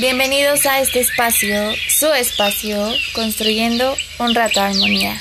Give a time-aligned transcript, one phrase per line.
[0.00, 2.78] Bienvenidos a este espacio, su espacio,
[3.14, 5.12] construyendo un rato de armonía.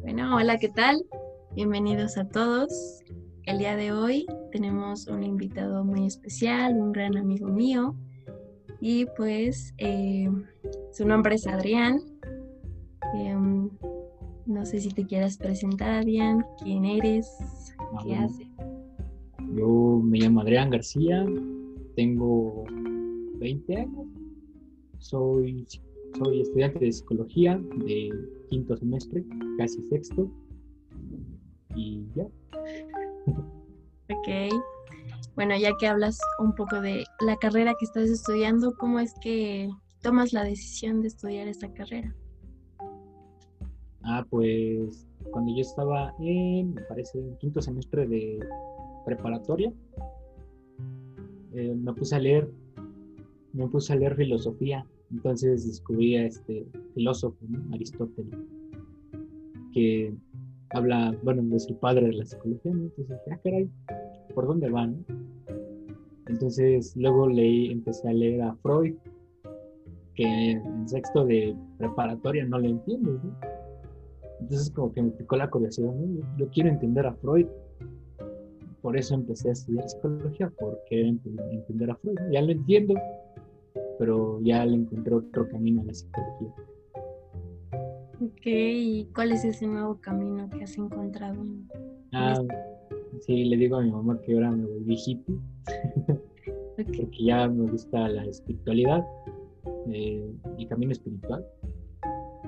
[0.00, 1.04] Bueno, hola, ¿qué tal?
[1.52, 2.98] Bienvenidos a todos.
[3.44, 7.94] El día de hoy tenemos un invitado muy especial, un gran amigo mío.
[8.80, 10.28] Y pues eh,
[10.94, 12.00] su nombre es Adrián.
[13.14, 13.68] Em,
[14.46, 16.44] no sé si te quieras presentar, Adrián.
[16.62, 17.28] ¿Quién eres?
[18.04, 18.46] ¿Qué Ah, haces?
[19.56, 21.24] Yo me llamo Adrián García,
[21.96, 22.64] tengo
[23.38, 24.06] 20 años,
[24.98, 25.66] soy,
[26.18, 28.10] soy estudiante de psicología de
[28.48, 29.24] quinto semestre,
[29.58, 30.30] casi sexto,
[31.74, 32.24] y ya.
[34.10, 34.52] Ok.
[35.34, 39.68] Bueno, ya que hablas un poco de la carrera que estás estudiando, ¿cómo es que
[40.04, 42.14] tomas la decisión de estudiar esta carrera?
[44.02, 48.38] Ah, pues cuando yo estaba en, me parece, en quinto semestre de
[49.06, 49.72] preparatoria,
[51.54, 52.50] eh, me puse a leer,
[53.54, 57.38] me puse a leer filosofía, entonces descubrí a este filósofo.
[57.72, 58.38] Aristóteles,
[59.72, 60.12] que
[60.70, 62.72] habla, bueno, es el padre de la psicología.
[62.72, 63.70] Entonces dije, ah, caray,
[64.34, 65.02] ¿por dónde van?
[66.26, 68.96] Entonces luego leí, empecé a leer a Freud,
[70.14, 73.36] que en sexto de preparatoria no lo entiendes, ¿no?
[74.40, 76.26] Entonces como que me picó la curiosidad, ¿no?
[76.36, 77.46] Yo, quiero entender a Freud.
[78.82, 82.16] Por eso empecé a estudiar psicología, porque ent- entender a Freud.
[82.30, 82.94] Ya lo entiendo,
[83.98, 86.54] pero ya le encontré otro camino a la psicología.
[88.20, 91.40] Ok, ¿y cuál es ese nuevo camino que has encontrado?
[91.40, 91.68] en-
[92.12, 92.34] Ah,
[93.22, 95.36] sí, le digo a mi mamá que ahora me volví hippie,
[96.76, 99.04] porque ya me gusta la espiritualidad,
[99.90, 100.24] eh,
[100.58, 101.44] el camino espiritual.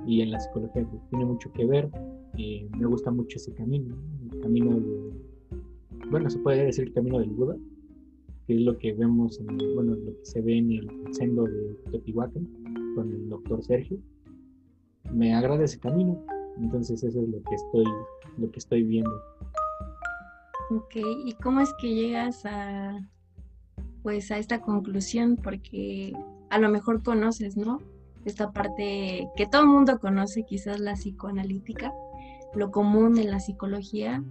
[0.06, 1.90] Y en la psicología pues, tiene mucho que ver.
[2.38, 4.34] eh, me gusta mucho ese camino, ¿no?
[4.34, 5.12] el camino de,
[6.10, 7.56] bueno, se puede decir el camino del Buda,
[8.46, 11.74] que es lo que vemos, en, bueno, lo que se ve en el sendo de
[11.90, 12.46] Teotihuacán
[12.94, 13.98] con el doctor Sergio.
[15.12, 16.22] Me agrada ese camino,
[16.58, 17.84] entonces eso es lo que estoy,
[18.38, 19.10] lo que estoy viendo.
[20.70, 23.00] ok, ¿y cómo es que llegas a,
[24.02, 25.36] pues, a esta conclusión?
[25.42, 26.12] Porque
[26.50, 27.80] a lo mejor conoces, ¿no?
[28.24, 31.92] Esta parte que todo el mundo conoce, quizás la psicoanalítica,
[32.54, 34.24] lo común en la psicología,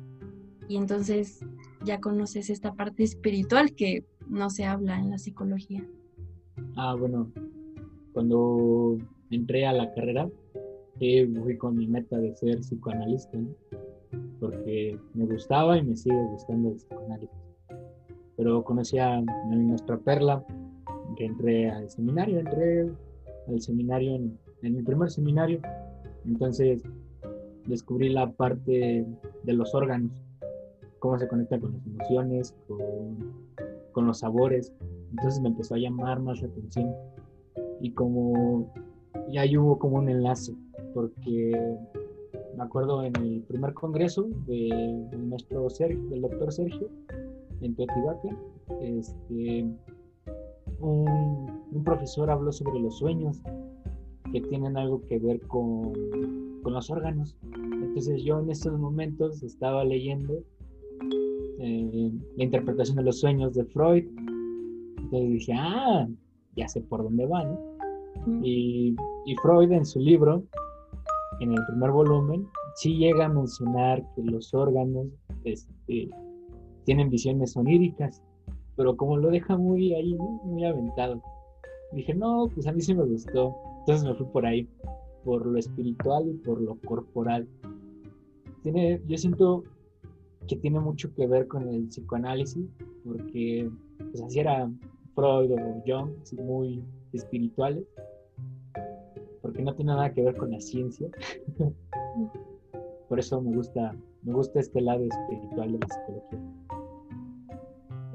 [0.67, 1.39] y entonces
[1.83, 5.87] ya conoces esta parte espiritual que no se habla en la psicología.
[6.75, 7.31] Ah, bueno,
[8.13, 8.97] cuando
[9.29, 10.29] entré a la carrera,
[10.99, 13.37] eh, fui con mi meta de ser psicoanalista,
[14.39, 17.37] porque me gustaba y me sigue gustando el psicoanálisis.
[18.37, 20.45] pero conocí a nuestra perla,
[21.15, 22.89] que entré al seminario, entré
[23.47, 25.59] al seminario en, mi primer seminario,
[26.25, 26.83] entonces
[27.67, 29.05] descubrí la parte
[29.43, 30.11] de los órganos,
[30.99, 32.55] cómo se conecta con las emociones,
[33.93, 34.73] con, los sabores,
[35.11, 36.93] entonces me empezó a llamar más la atención.
[37.79, 38.73] Y como
[39.29, 40.53] y ahí hubo como un enlace,
[40.93, 41.77] porque
[42.57, 46.89] me acuerdo en el primer congreso de- del maestro del doctor Sergio,
[47.61, 48.37] en Teotihuacán,
[48.81, 49.65] este,
[50.79, 53.41] un, un profesor habló sobre los sueños
[54.31, 55.93] que tienen algo que ver con,
[56.63, 57.37] con los órganos.
[57.53, 60.43] Entonces yo en estos momentos estaba leyendo
[61.59, 64.05] eh, la interpretación de los sueños de Freud.
[64.97, 66.07] Entonces dije, ah,
[66.55, 67.53] ya sé por dónde van.
[67.53, 68.45] ¿no?
[68.45, 70.43] Y, y Freud en su libro,
[71.39, 75.07] en el primer volumen, sí llega a mencionar que los órganos
[75.43, 76.09] este,
[76.83, 78.21] tienen visiones oníricas,
[78.75, 81.21] pero como lo deja muy ahí, muy aventado.
[81.91, 83.55] Dije, no, pues a mí sí me gustó.
[83.79, 84.67] Entonces me fui por ahí,
[85.23, 87.47] por lo espiritual y por lo corporal.
[88.63, 89.63] Tiene, yo siento
[90.47, 92.67] que tiene mucho que ver con el psicoanálisis,
[93.03, 94.69] porque pues así era
[95.13, 96.11] Freud o Jung,
[96.43, 96.83] muy
[97.13, 97.83] espirituales,
[99.41, 101.09] porque no tiene nada que ver con la ciencia.
[103.07, 106.64] Por eso me gusta, me gusta este lado espiritual de la psicología.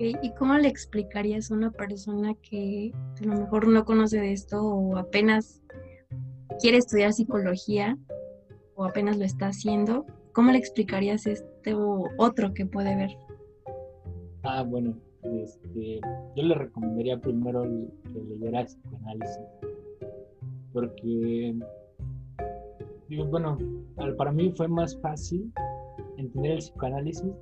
[0.02, 4.64] ¿Y cómo le explicarías a una persona que a lo mejor no conoce de esto
[4.64, 5.62] o apenas
[6.58, 7.98] quiere estudiar psicología
[8.76, 10.06] o apenas lo está haciendo?
[10.32, 13.10] ¿Cómo le explicarías este o otro que puede ver?
[14.42, 16.00] Ah, bueno, este,
[16.34, 19.44] yo le recomendaría primero que leyera psicoanálisis,
[20.72, 21.54] porque,
[23.06, 23.58] digo, bueno,
[24.16, 25.52] para mí fue más fácil
[26.16, 27.34] entender el psicoanálisis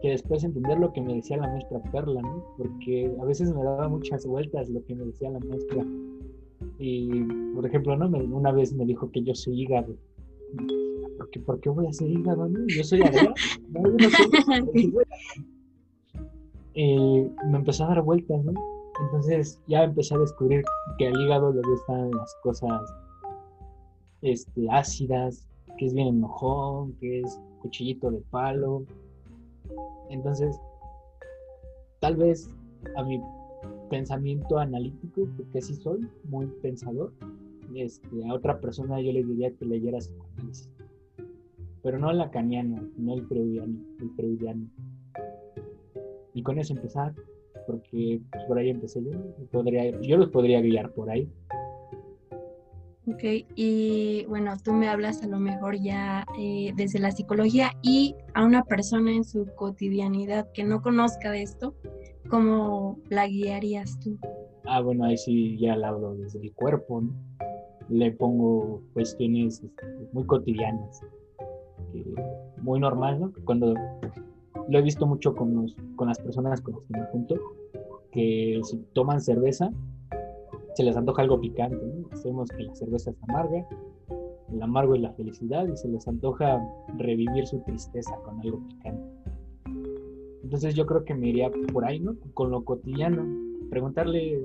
[0.00, 2.44] que después entender lo que me decía la maestra Perla, ¿no?
[2.56, 5.84] Porque a veces me daba muchas vueltas lo que me decía la maestra.
[6.78, 7.22] Y,
[7.54, 8.06] por ejemplo, ¿no?
[8.06, 9.94] una vez me dijo que yo soy hígado.
[11.18, 12.48] ¿Por qué, ¿Por qué voy a ser hígado?
[12.48, 12.58] No?
[12.68, 13.34] Yo soy hígado.
[13.68, 14.94] No, yo no soy,
[16.74, 18.52] eh, me empezó a dar vueltas, ¿no?
[19.02, 20.62] Entonces ya empecé a descubrir
[20.98, 22.82] que al hígado le gustan las cosas
[24.22, 25.46] este, ácidas,
[25.78, 28.84] que es bien enojón, que es cuchillito de palo.
[30.10, 30.60] Entonces,
[32.00, 32.50] tal vez
[32.96, 33.20] a mi
[33.88, 37.12] pensamiento analítico, porque así soy, muy pensador,
[37.74, 40.70] este, a otra persona yo le diría que leyera psicoanálisis.
[41.82, 44.66] Pero no el lacaniano, no el freudiano, el freudiano.
[46.34, 47.14] Y con eso empezar,
[47.66, 49.12] porque pues, por ahí empecé yo,
[49.50, 51.30] podría, yo los podría guiar por ahí.
[53.12, 53.24] Ok,
[53.56, 58.44] y bueno, tú me hablas a lo mejor ya eh, desde la psicología y a
[58.44, 61.74] una persona en su cotidianidad que no conozca de esto,
[62.28, 64.18] ¿cómo la guiarías tú?
[64.64, 67.12] Ah, bueno, ahí sí ya la hablo desde el cuerpo, ¿no?
[67.88, 71.00] Le pongo cuestiones este, muy cotidianas,
[72.62, 73.32] muy normal, ¿no?
[73.44, 73.74] Cuando
[74.68, 77.34] lo he visto mucho con, los, con las personas con las que me junto,
[78.12, 79.72] que si toman cerveza,
[80.74, 81.76] se les antoja algo picante.
[81.76, 82.08] ¿no?
[82.12, 83.66] Hacemos que la cerveza es amarga,
[84.52, 86.60] el amargo es la felicidad y se les antoja
[86.98, 89.02] revivir su tristeza con algo picante.
[90.42, 92.16] Entonces yo creo que me iría por ahí, ¿no?
[92.34, 93.24] Con lo cotidiano,
[93.70, 94.40] preguntarle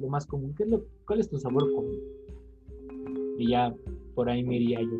[0.00, 1.98] lo más común, ¿qué es lo, ¿cuál es tu sabor común?
[3.38, 3.74] Y ya
[4.14, 4.98] por ahí me iría yo.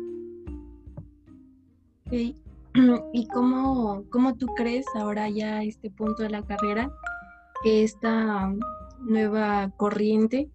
[3.13, 6.91] ¿Y cómo, cómo tú crees ahora ya a este punto de la carrera
[7.63, 8.53] que esta
[8.99, 10.49] nueva corriente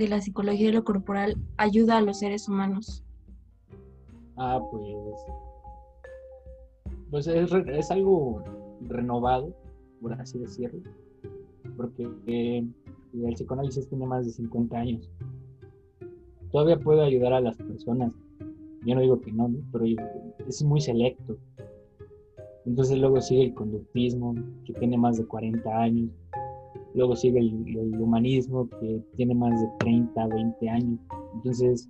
[0.00, 3.04] de la psicología de lo corporal ayuda a los seres humanos?
[4.36, 4.82] Ah, pues.
[7.10, 8.42] Pues es, es algo
[8.88, 9.54] renovado,
[10.00, 10.80] por así decirlo,
[11.76, 12.64] porque eh,
[13.12, 15.10] el psicoanálisis tiene más de 50 años.
[16.50, 18.12] Todavía puede ayudar a las personas.
[18.86, 19.58] Yo no digo que no, ¿no?
[19.70, 19.84] pero
[20.48, 21.36] es muy selecto.
[22.64, 26.10] Entonces luego sigue el conductismo, que tiene más de 40 años.
[26.94, 31.00] Luego sigue el, humanismo, que tiene más de 30, 20 años.
[31.34, 31.88] Entonces,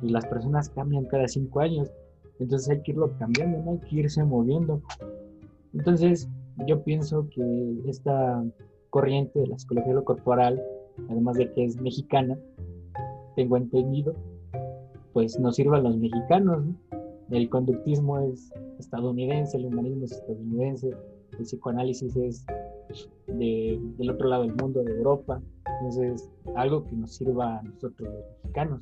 [0.00, 1.90] pues, las personas cambian cada 5 años.
[2.38, 3.72] Entonces hay que irlo cambiando, ¿no?
[3.72, 4.82] hay que irse moviendo.
[5.72, 6.28] Entonces,
[6.66, 8.44] yo pienso que esta
[8.90, 10.62] corriente de la psicología lo corporal,
[11.08, 12.38] además de que es mexicana,
[13.34, 14.14] tengo entendido,
[15.12, 16.64] pues nos sirve a los mexicanos.
[17.30, 20.90] El conductismo es estadounidense, el humanismo es estadounidense,
[21.38, 22.46] el psicoanálisis es
[23.26, 25.40] del otro lado del mundo, de Europa.
[25.80, 28.80] Entonces, algo que nos sirva a nosotros los mexicanos.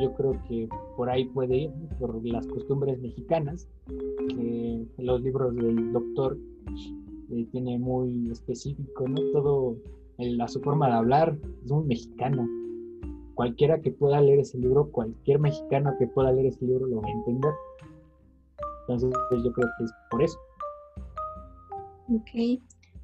[0.00, 3.68] Yo creo que por ahí puede ir, por las costumbres mexicanas,
[4.28, 6.38] que los libros del doctor
[7.30, 9.20] eh, tiene muy específico, ¿no?
[9.32, 9.76] Todo,
[10.18, 12.48] la, su forma de hablar es muy mexicana.
[13.34, 17.08] Cualquiera que pueda leer ese libro, cualquier mexicano que pueda leer ese libro lo va
[17.08, 17.52] a entender.
[18.82, 19.10] Entonces,
[19.44, 20.38] yo creo que es por eso.
[22.08, 22.60] Ok.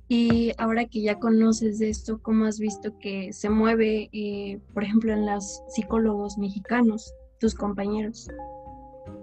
[0.09, 5.13] Y ahora que ya conoces esto, ¿cómo has visto que se mueve, eh, por ejemplo,
[5.13, 8.31] en los psicólogos mexicanos, tus compañeros?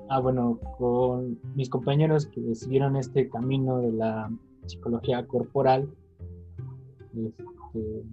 [0.09, 4.31] Ah, bueno, con mis compañeros que siguieron este camino de la
[4.67, 5.89] psicología corporal,
[7.15, 8.03] este,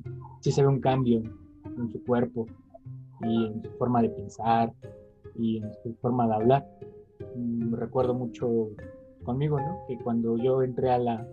[0.41, 1.23] sí se ve un cambio
[1.77, 2.47] en su cuerpo
[3.21, 4.73] y en su forma de pensar
[5.37, 6.67] y en su forma de hablar.
[7.37, 8.71] Mm, recuerdo mucho
[9.25, 9.81] conmigo, ¿no?
[9.87, 11.29] Que cuando yo entré a la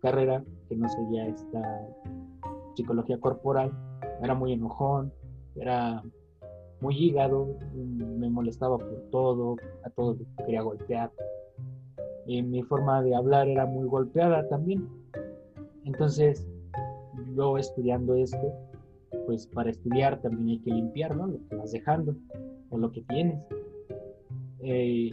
[0.00, 1.88] carrera, que no seguía esta
[2.74, 3.72] psicología corporal,
[4.22, 5.12] era muy enojón,
[5.56, 6.02] era
[6.80, 11.10] muy hígado, me molestaba por todo, a todos quería golpear.
[12.24, 14.88] Y mi forma de hablar era muy golpeada también.
[15.84, 16.46] Entonces,
[17.36, 18.52] yo estudiando esto,
[19.26, 21.26] pues para estudiar también hay que limpiar, ¿no?
[21.26, 22.14] Lo que vas dejando
[22.70, 23.42] o lo que tienes.
[24.60, 25.10] Eh,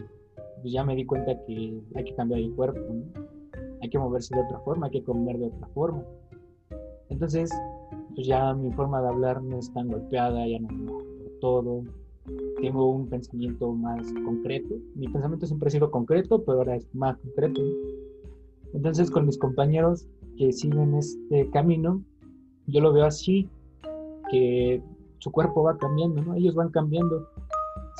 [0.60, 3.37] pues ya me di cuenta que hay que cambiar el cuerpo, ¿no?
[3.80, 6.04] Hay que moverse de otra forma, hay que comer de otra forma.
[7.08, 7.50] Entonces,
[8.14, 10.92] pues ya mi forma de hablar no es tan golpeada, ya no me
[11.40, 11.84] todo.
[12.60, 14.74] Tengo un pensamiento más concreto.
[14.94, 17.62] Mi pensamiento siempre ha sido concreto, pero ahora es más concreto.
[18.74, 20.06] Entonces, con mis compañeros
[20.36, 22.02] que siguen este camino,
[22.66, 23.48] yo lo veo así,
[24.30, 24.82] que
[25.18, 26.34] su cuerpo va cambiando, ¿no?
[26.34, 27.28] Ellos van cambiando.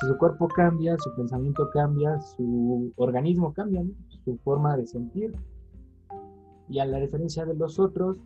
[0.01, 3.83] Si su cuerpo cambia, su pensamiento cambia, su organismo cambia,
[4.25, 5.35] su forma de sentir.
[6.69, 8.17] Y a la diferencia de los otros,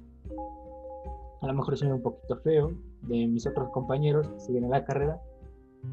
[1.40, 2.72] a lo mejor soy un poquito feo,
[3.02, 5.20] de mis otros compañeros que siguen en la carrera,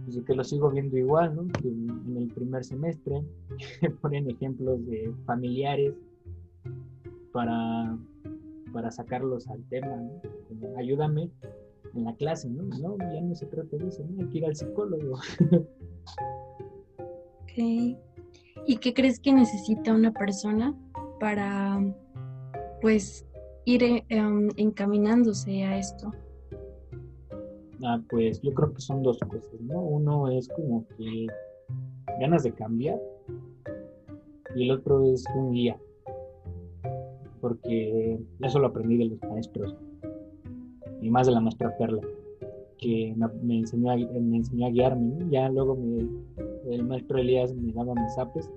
[0.06, 1.48] pues que lo sigo viendo igual, ¿no?
[1.64, 3.24] en el primer semestre
[4.02, 5.96] ponen ejemplos de familiares
[7.32, 7.98] para,
[8.72, 10.78] para sacarlos al tema, ¿no?
[10.78, 11.32] ayúdame,
[11.96, 12.64] en la clase, ¿no?
[12.64, 14.22] No, ya no se trata de eso, ¿no?
[14.22, 15.16] Hay que ir al psicólogo.
[17.42, 17.98] ok.
[18.68, 20.76] ¿Y qué crees que necesita una persona
[21.20, 21.82] para,
[22.82, 23.26] pues,
[23.66, 26.12] ir em, encaminándose a esto?
[27.84, 29.80] Ah, pues yo creo que son dos cosas, ¿no?
[29.80, 31.28] Uno es como que
[32.20, 33.00] ganas de cambiar
[34.56, 35.78] y el otro es un guía,
[37.40, 39.76] porque eso lo aprendí de los maestros
[41.02, 42.02] y más de la maestra Perla,
[42.78, 45.30] que me, enseñó, a, me enseñó a guiarme.
[45.30, 45.78] Ya luego
[46.70, 48.50] el maestro Elías me daba mis apes,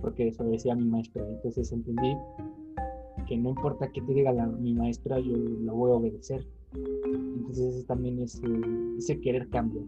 [0.00, 1.26] porque eso decía mi maestro.
[1.26, 2.16] Entonces entendí
[3.32, 6.46] que no importa qué te diga mi maestra, yo lo voy a obedecer.
[6.74, 8.42] Entonces también ese,
[8.98, 9.82] ese querer cambia.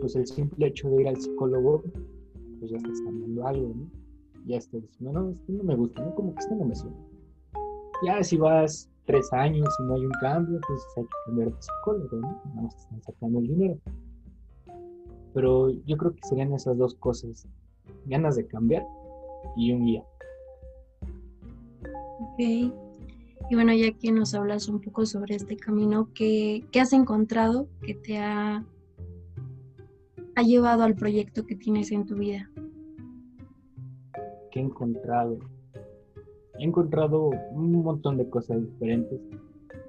[0.00, 1.84] pues el simple hecho de ir al psicólogo,
[2.58, 3.90] pues ya estás cambiando algo, ¿no?
[4.46, 6.14] Ya estás diciendo, no, esto no me gusta, ¿no?
[6.16, 6.96] Como que esto no me suena.
[8.04, 11.62] Ya si vas tres años y no hay un cambio, pues hay que cambiar de
[11.62, 12.42] psicólogo, ¿no?
[12.56, 13.78] No están sacando el dinero.
[15.32, 17.46] Pero yo creo que serían esas dos cosas,
[18.06, 18.84] ganas de cambiar
[19.56, 20.04] y un guía.
[22.20, 22.38] Ok.
[22.38, 27.68] Y bueno, ya que nos hablas un poco sobre este camino, ¿qué, qué has encontrado
[27.82, 28.64] que te ha,
[30.34, 32.50] ha llevado al proyecto que tienes en tu vida?
[34.50, 35.38] ¿Qué he encontrado?
[36.58, 39.20] he encontrado un montón de cosas diferentes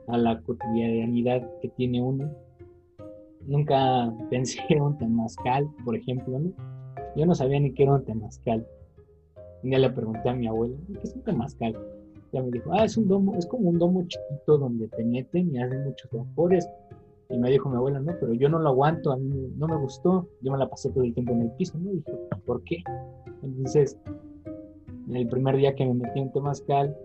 [0.08, 2.32] a la cotidianidad que tiene uno.
[3.48, 6.52] Nunca pensé en un temazcal, por ejemplo, ¿no?
[7.16, 8.66] Yo no sabía ni qué era un temazcal.
[9.64, 11.78] Un día le pregunté a mi abuela, ¿qué es un temazcal?
[12.32, 15.54] Ya me dijo, ah, es un domo, es como un domo chiquito donde te meten
[15.54, 16.68] y hacen muchos vapores.
[17.30, 19.78] Y me dijo mi abuela, no, pero yo no lo aguanto, a mí no me
[19.78, 20.28] gustó.
[20.42, 21.92] Yo me la pasé todo el tiempo en el piso, ¿no?
[21.92, 22.12] Y dije,
[22.46, 22.78] ¿por qué?
[23.44, 23.98] Entonces,
[25.10, 26.96] el primer día que me metí en Temazcal,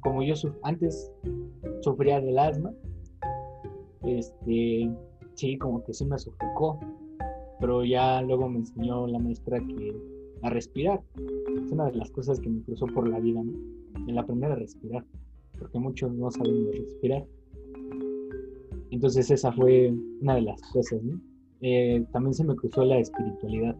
[0.00, 1.10] como yo antes
[1.80, 2.72] sufría del asma,
[4.02, 4.90] este,
[5.34, 6.78] sí, como que sí me sofocó,
[7.60, 9.96] pero ya luego me enseñó la maestra que
[10.42, 11.02] a respirar.
[11.64, 13.52] Es una de las cosas que me cruzó por la vida, ¿no?
[14.06, 15.04] En la primera, respirar,
[15.58, 17.26] porque muchos no saben respirar.
[18.90, 21.00] Entonces esa fue una de las cosas.
[21.60, 23.76] Eh, también se me cruzó la espiritualidad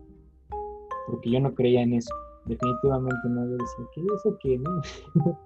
[1.07, 2.15] porque yo no creía en eso.
[2.47, 3.45] Definitivamente no.
[3.45, 4.83] Yo decía, ¿qué es eso que no?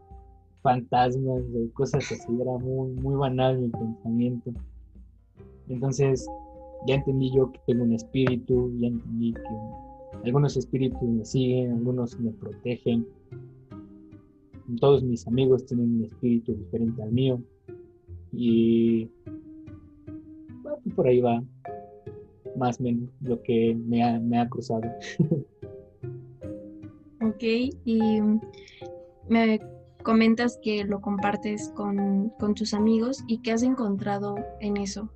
[0.63, 1.43] Fantasmas,
[1.75, 2.41] cosas así.
[2.41, 4.53] Era muy, muy banal mi pensamiento.
[5.69, 6.27] Entonces,
[6.87, 9.86] ya entendí yo que tengo un espíritu, ya entendí que
[10.25, 13.07] algunos espíritus me siguen, algunos me protegen.
[14.81, 17.41] Todos mis amigos tienen un espíritu diferente al mío.
[18.33, 19.09] Y
[20.63, 21.43] bueno, por ahí va
[22.57, 24.83] más o menos lo que me ha, me ha cruzado.
[27.23, 27.43] ok,
[27.85, 28.21] y
[29.29, 29.61] me
[30.03, 35.11] comentas que lo compartes con, con tus amigos y qué has encontrado en eso,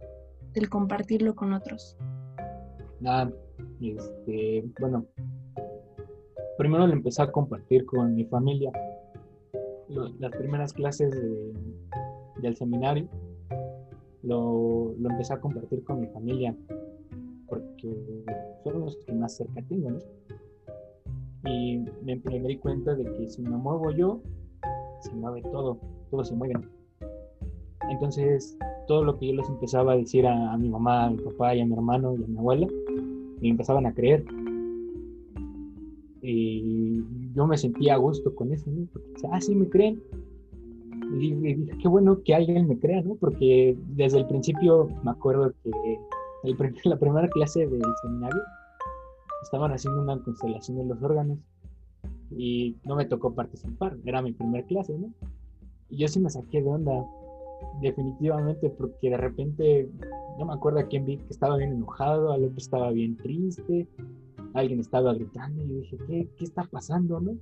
[0.52, 1.96] del compartirlo con otros.
[3.04, 3.30] Ah,
[3.80, 5.06] este, bueno,
[6.58, 8.72] primero lo empecé a compartir con mi familia.
[9.88, 11.10] las primeras clases
[12.42, 13.08] del seminario
[14.22, 16.54] lo, lo, empecé a compartir con mi familia
[17.50, 18.24] porque
[18.62, 19.98] son los que más cerca tengo, ¿no?
[21.44, 24.20] Y me, di cuenta de que si me muevo yo,
[25.00, 25.78] se mueve todo,
[26.10, 26.54] todo se mueve.
[27.88, 31.54] Entonces, todo lo que yo les empezaba a decir a, mi mamá, a mi papá
[31.54, 32.66] y a mi hermano y a mi abuela,
[33.40, 34.24] me empezaban a creer.
[36.22, 37.02] Y
[37.34, 38.86] yo me sentía a gusto con eso, ¿no?
[38.92, 40.02] Porque, ah, sí, me creen.
[41.18, 43.14] Y, y qué bueno que alguien me crea, ¿no?
[43.14, 45.98] Porque desde el principio me acuerdo que
[46.84, 48.42] la primera clase del seminario
[49.42, 51.38] estaban haciendo una constelación de los órganos
[52.30, 55.12] y no me tocó participar, era mi primera clase, ¿no?
[55.88, 57.04] Y yo sí me saqué de onda,
[57.80, 59.90] definitivamente, porque de repente,
[60.38, 63.88] no me acuerdo quién vi que estaba bien enojado, al otro estaba bien triste,
[64.54, 67.36] alguien estaba gritando y yo dije, ¿qué, qué está pasando, no?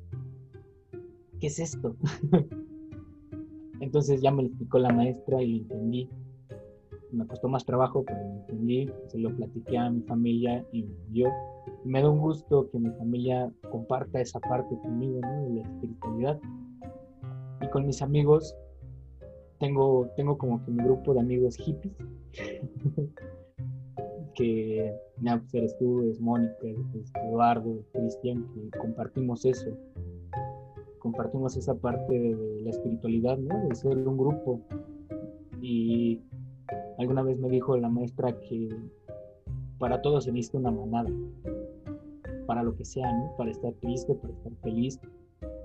[1.40, 1.94] ¿Qué es esto?
[3.80, 6.08] Entonces ya me lo explicó la maestra y lo entendí
[7.12, 11.26] me costó más trabajo, pero me entendí, se lo platiqué a mi familia y yo
[11.84, 15.42] me da un gusto que mi familia comparta esa parte conmigo, ¿no?
[15.42, 16.40] De la espiritualidad.
[17.62, 18.54] Y con mis amigos,
[19.58, 21.94] tengo, tengo como que mi grupo de amigos hippies,
[24.34, 29.76] que ya, pues eres tú, es Mónica, es Eduardo, Cristian, que compartimos eso.
[31.00, 33.68] Compartimos esa parte de la espiritualidad, ¿no?
[33.68, 34.60] De ser un grupo.
[35.60, 36.20] Y
[36.98, 38.76] Alguna vez me dijo la maestra que
[39.78, 41.08] para todo se necesita una manada,
[42.44, 43.36] para lo que sea, ¿no?
[43.36, 45.00] Para estar triste, para estar feliz,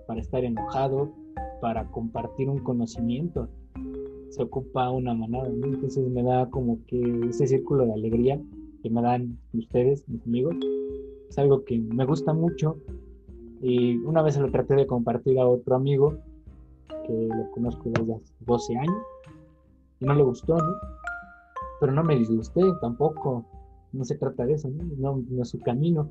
[0.05, 1.11] para estar enojado,
[1.59, 3.49] para compartir un conocimiento.
[4.33, 5.47] Se ocupa una manada.
[5.47, 8.41] Entonces me da como que ese círculo de alegría
[8.81, 10.55] que me dan ustedes, mis amigos,
[11.29, 12.77] es algo que me gusta mucho
[13.61, 16.17] y una vez lo traté de compartir a otro amigo
[17.05, 19.03] que lo conozco desde hace 12 años
[19.99, 20.57] y no le gustó.
[21.79, 23.45] Pero no me disgusté tampoco,
[23.91, 25.15] no se trata de eso, ¿no?
[25.29, 26.09] No, es su camino.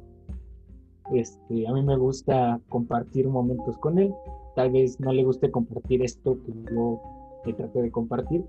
[1.12, 4.14] Este, a mí me gusta compartir momentos con él,
[4.54, 7.00] tal vez no le guste compartir esto que yo
[7.44, 8.44] le traté de compartir,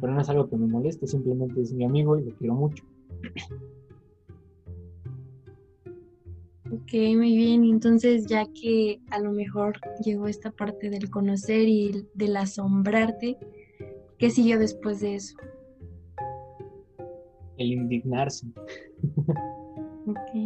[0.00, 2.84] pero no es algo que me moleste, simplemente es mi amigo y lo quiero mucho.
[6.70, 7.64] Ok, muy bien.
[7.64, 13.38] Entonces, ya que a lo mejor llegó esta parte del conocer y del asombrarte,
[14.18, 15.36] ¿qué siguió después de eso?
[17.56, 18.46] El indignarse.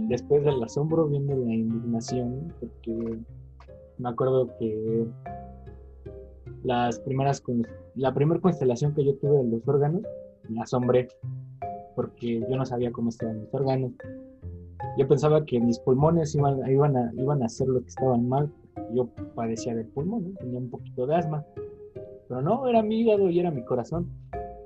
[0.08, 3.18] Después del asombro viene la indignación, porque
[3.98, 5.06] me acuerdo que
[6.64, 7.42] las primeras
[7.94, 10.02] la primera constelación que yo tuve de los órganos,
[10.48, 11.08] me asombré,
[11.94, 13.92] porque yo no sabía cómo estaban mis órganos
[14.96, 18.52] yo pensaba que mis pulmones iban, iban, a, iban a hacer lo que estaban mal.
[18.94, 21.44] Yo padecía del pulmón, tenía un poquito de asma.
[22.28, 24.10] Pero no, era mi hígado y era mi corazón.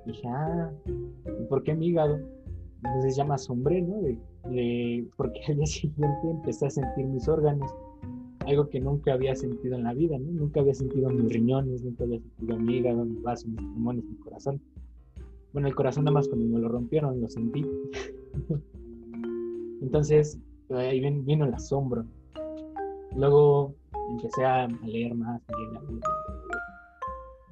[0.05, 0.71] Y dije, ah,
[1.27, 2.19] ¿y por qué mi hígado?
[2.85, 3.97] Entonces ya me asombré, ¿no?
[5.17, 7.73] porque al día siguiente empecé a sentir mis órganos,
[8.47, 10.31] algo que nunca había sentido en la vida, ¿no?
[10.31, 14.17] Nunca había sentido mis riñones, nunca había sentido mi hígado, mi vaso, mis pulmones, mi
[14.17, 14.61] corazón.
[15.53, 17.67] Bueno, el corazón nada más cuando me lo rompieron lo sentí.
[19.83, 20.39] Entonces,
[20.71, 22.05] ahí vino el asombro.
[23.17, 23.75] Luego
[24.11, 25.43] empecé a leer más,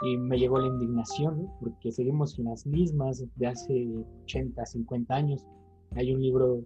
[0.04, 3.88] y me llegó la indignación, porque seguimos en las mismas de hace
[4.24, 5.46] 80, 50 años.
[5.96, 6.62] Hay un libro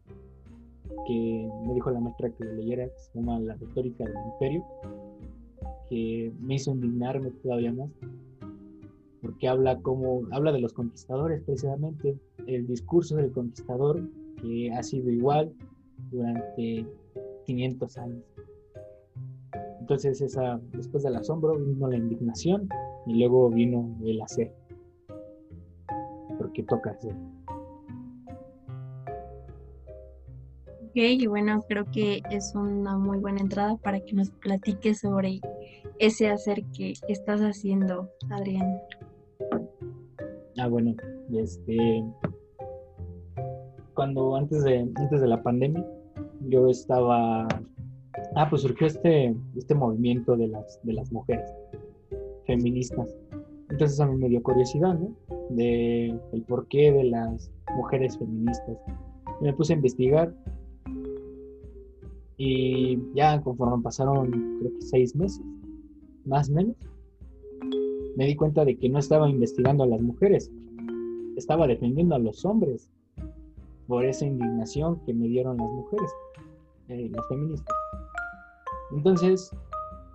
[1.07, 4.65] que me dijo la maestra que leyera, que se llama La retórica del imperio,
[5.89, 7.91] que me hizo indignarme todavía más,
[9.23, 14.03] porque habla como habla de los conquistadores precisamente, el discurso del conquistador
[14.41, 15.53] que ha sido igual
[16.11, 16.87] durante
[17.47, 18.25] 500 años.
[19.81, 22.69] Entonces, esa, después del asombro vino la indignación
[23.07, 24.55] y luego vino el hacer,
[26.39, 27.15] porque toca hacer.
[30.89, 35.39] Ok, y bueno, creo que es una muy buena entrada para que nos platiques sobre
[35.99, 38.81] ese hacer que estás haciendo, Adrián.
[40.59, 40.95] Ah, bueno,
[41.31, 42.03] este,
[43.93, 45.87] cuando antes de, antes de la pandemia,
[46.49, 47.47] yo estaba,
[48.37, 51.53] ah, pues surgió este, este movimiento de las, de las mujeres
[52.47, 53.15] feministas.
[53.69, 55.15] Entonces a mí me dio curiosidad, ¿no?
[55.51, 58.79] De el porqué de las mujeres feministas.
[59.43, 60.33] me puse a investigar
[62.39, 65.43] y ya conforme pasaron creo que seis meses,
[66.25, 66.77] más o menos,
[68.17, 70.51] me di cuenta de que no estaba investigando a las mujeres,
[71.37, 72.91] estaba defendiendo a los hombres
[73.87, 76.11] por esa indignación que me dieron las mujeres,
[76.89, 77.77] eh, las feministas.
[78.93, 79.51] Entonces,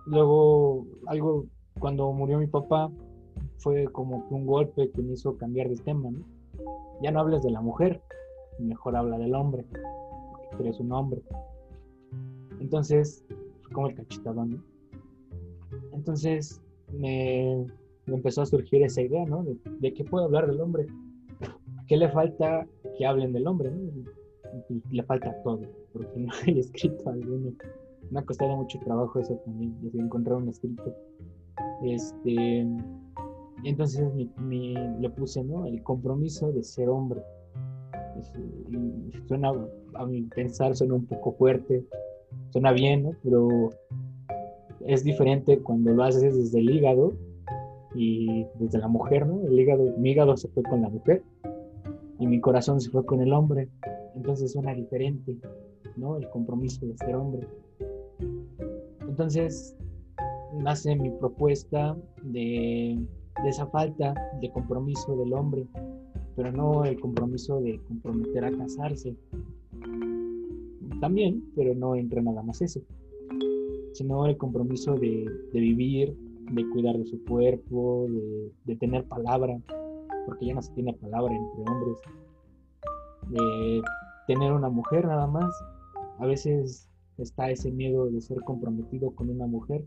[0.06, 1.46] luego, algo,
[1.78, 2.90] cuando murió mi papá,
[3.58, 6.24] fue como que un golpe que me hizo cambiar de tema, ¿no?
[7.02, 8.00] Ya no hables de la mujer,
[8.58, 9.64] mejor habla del hombre,
[10.50, 11.22] porque eres un hombre.
[12.60, 13.24] Entonces,
[13.72, 14.62] como el cachetado, ¿no?
[15.92, 16.60] Entonces,
[16.92, 17.66] me,
[18.06, 19.44] empezó a surgir esa idea, ¿no?
[19.80, 20.86] De, qué puedo hablar del hombre.
[21.86, 23.82] ¿Qué le falta que hablen del hombre, ¿no?
[24.68, 25.62] Y, le falta todo,
[25.92, 27.52] porque no hay escrito alguno.
[28.10, 30.94] Me ha costado mucho trabajo eso también, de encontrar un escrito.
[31.82, 32.66] Este,
[33.64, 35.66] entonces le puse, ¿no?
[35.66, 37.20] El compromiso de ser hombre.
[39.26, 39.52] suena,
[39.94, 41.84] a mi pensar, suena un poco fuerte,
[42.50, 43.12] suena bien, ¿no?
[43.22, 43.70] Pero
[44.86, 47.14] es diferente cuando lo haces desde el hígado
[47.94, 49.42] y desde la mujer, ¿no?
[49.46, 51.22] El hígado, mi hígado se fue con la mujer
[52.18, 53.68] y mi corazón se fue con el hombre.
[54.14, 55.36] Entonces suena diferente,
[55.96, 56.16] ¿no?
[56.16, 57.46] El compromiso de ser hombre.
[59.00, 59.76] Entonces
[60.52, 62.98] nace mi propuesta de,
[63.42, 65.66] de esa falta de compromiso del hombre,
[66.36, 69.16] pero no el compromiso de comprometer a casarse.
[71.04, 72.80] También, pero no entra nada más eso,
[73.92, 76.16] sino el compromiso de, de vivir,
[76.50, 78.06] de cuidar de su cuerpo,
[78.64, 79.60] de, tener palabra,
[80.24, 81.98] porque ya no se tiene palabra entre hombres,
[83.28, 83.82] de
[84.26, 85.54] tener una mujer nada más.
[86.20, 86.88] A veces
[87.18, 89.84] está ese miedo de ser comprometido con una mujer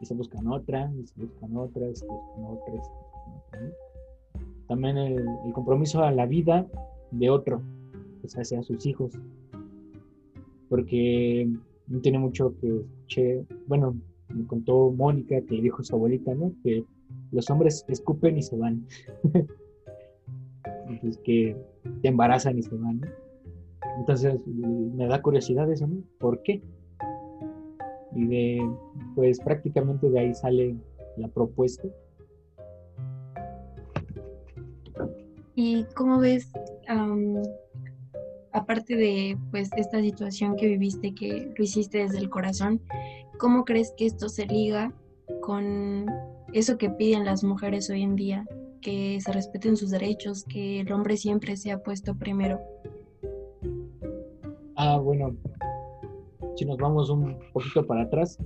[0.00, 2.74] y se buscan otra, y se buscan otra, y se buscan otra,
[4.66, 6.66] También el, compromiso a la vida
[7.10, 7.60] de otro,
[8.24, 9.12] sea, hacia sus hijos.
[10.68, 11.48] Porque
[11.86, 13.96] no tiene mucho que escuché, bueno,
[14.28, 16.52] me contó Mónica que dijo su abuelita, ¿no?
[16.62, 16.84] Que
[17.30, 18.86] los hombres escupen y se van.
[20.88, 21.56] Entonces que
[22.02, 23.00] te embarazan y se van.
[23.98, 26.02] Entonces me da curiosidad eso, ¿no?
[26.18, 26.62] ¿Por qué?
[28.14, 28.70] Y de,
[29.14, 30.76] pues prácticamente de ahí sale
[31.16, 31.88] la propuesta.
[35.56, 36.50] ¿Y cómo ves,
[38.54, 42.80] aparte de pues esta situación que viviste, que lo hiciste desde el corazón,
[43.38, 44.94] cómo crees que esto se liga
[45.42, 46.06] con
[46.52, 48.46] eso que piden las mujeres hoy en día,
[48.80, 52.60] que se respeten sus derechos, que el hombre siempre sea puesto primero?
[54.76, 55.34] Ah, bueno,
[56.54, 58.38] si nos vamos un poquito para atrás,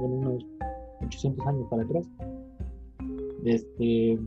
[0.00, 0.46] bueno, unos
[1.06, 2.06] 800 años para atrás,
[3.44, 4.18] este,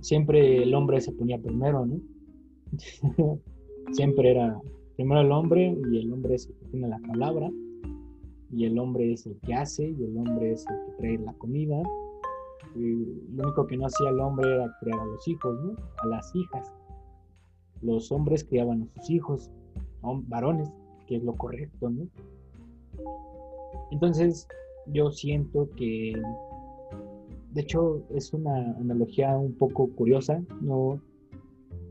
[0.00, 2.00] siempre el hombre se ponía primero, ¿no?
[3.92, 4.60] siempre era
[4.96, 7.50] primero el hombre y el hombre es el que tiene la palabra
[8.50, 11.32] y el hombre es el que hace y el hombre es el que trae la
[11.34, 11.82] comida.
[12.74, 15.76] Lo único que no hacía el hombre era crear a los hijos, ¿no?
[15.98, 16.72] A las hijas.
[17.82, 19.50] Los hombres criaban a sus hijos,
[20.02, 20.70] varones,
[21.06, 22.08] que es lo correcto, ¿no?
[23.90, 24.46] Entonces,
[24.86, 26.20] yo siento que,
[27.52, 31.00] de hecho, es una analogía un poco curiosa, no,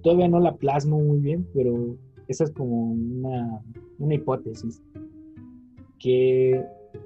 [0.08, 1.98] todavía no la plasmo muy bien, pero
[2.30, 3.62] esa es como una,
[4.00, 4.82] una hipótesis,
[6.00, 6.64] que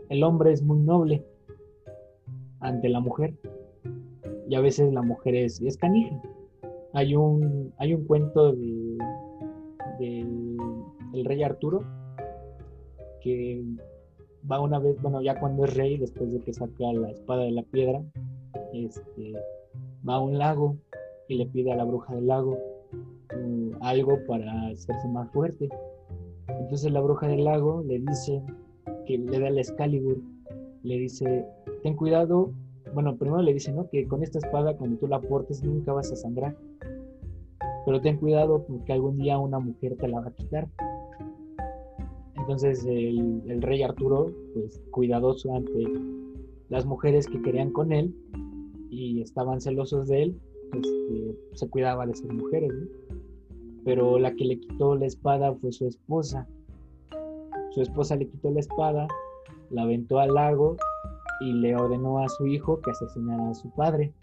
[0.10, 1.26] el hombre es muy noble
[2.60, 3.34] ante la mujer
[4.48, 6.22] y a veces la mujer es, es canija.
[6.94, 8.98] Hay un, hay un cuento de,
[11.16, 11.84] el rey Arturo
[13.24, 13.64] que
[14.50, 17.52] va una vez, bueno, ya cuando es rey, después de que saca la espada de
[17.52, 18.04] la piedra,
[18.74, 19.34] este,
[20.08, 20.78] va a un lago
[21.28, 22.70] y le pide a la bruja del lago
[23.82, 25.70] algo para hacerse más fuerte.
[26.48, 28.41] Entonces la bruja del lago le dice
[29.06, 30.22] que le da el Excalibur,
[30.84, 31.46] le dice,
[31.84, 32.52] ten cuidado,
[32.94, 33.89] bueno, primero le dice, ¿no?
[33.89, 36.56] Que con esta espada cuando tú la portes nunca vas a sangrar,
[37.86, 40.67] pero ten cuidado porque algún día una mujer te la va a quitar.
[42.36, 45.86] Entonces el, rey Arturo, pues cuidadoso ante
[46.70, 48.15] las mujeres que querían con él
[48.89, 50.41] y estaban celosos de él,
[50.74, 52.72] este, se cuidaba de esas mujeres,
[53.84, 56.48] Pero la que le quitó la espada fue su esposa.
[57.72, 59.08] Su esposa le quitó la espada,
[59.70, 60.78] la aventó al lago
[61.39, 64.13] y le ordenó a su hijo que asesinara a su padre.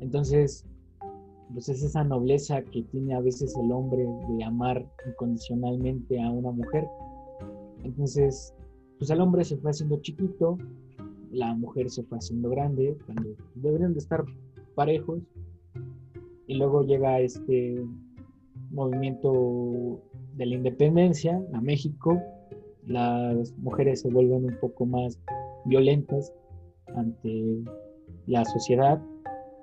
[0.00, 0.64] Entonces,
[1.52, 6.50] pues es esa nobleza que tiene a veces el hombre de amar incondicionalmente a una
[6.50, 6.86] mujer.
[7.84, 8.54] Entonces,
[8.98, 10.58] pues el hombre se fue haciendo chiquito,
[11.30, 14.24] la mujer se fue haciendo grande, cuando deberían de estar
[14.74, 15.20] parejos.
[16.46, 17.82] Y luego llega este
[18.70, 20.00] movimiento
[20.34, 22.20] de la independencia a México,
[22.86, 25.18] las mujeres se vuelven un poco más
[25.64, 26.32] violentas
[26.94, 27.62] ante
[28.26, 29.00] la sociedad,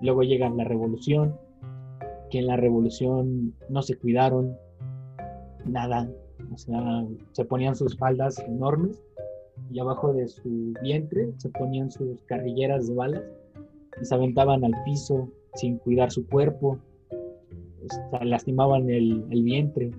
[0.02, 1.36] luego llega la revolución,
[2.30, 4.56] que en la revolución no se cuidaron
[5.65, 6.10] nada,
[6.52, 9.04] o sea, se ponían sus faldas enormes
[9.72, 13.24] y abajo de su vientre se ponían sus carrilleras de balas
[14.02, 16.80] y se aventaban al piso sin cuidar su cuerpo,
[18.22, 19.92] lastimaban el, el, vientre.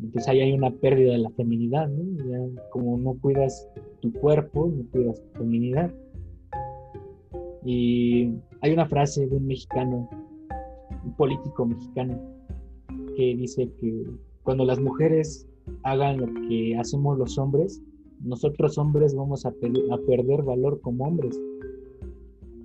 [0.00, 2.60] Entonces ahí hay una pérdida de la feminidad, ¿no?
[2.70, 3.68] como no cuidas
[4.00, 5.92] tu cuerpo, no cuidas tu feminidad.
[7.64, 10.08] Y hay una frase de un mexicano
[11.04, 12.18] un político mexicano
[13.16, 14.04] que dice que
[14.42, 15.46] cuando las mujeres
[15.82, 17.82] hagan lo que hacemos los hombres,
[18.20, 21.38] nosotros hombres vamos a, perder valor como hombres.